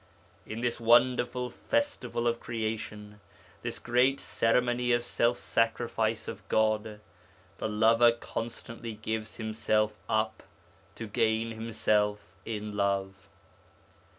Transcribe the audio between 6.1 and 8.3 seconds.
of God, the lover